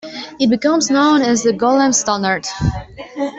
It 0.39 0.49
becomes 0.49 0.89
known 0.89 1.21
as 1.21 1.43
the 1.43 1.51
Golem 1.53 1.93
standard. 1.93 2.47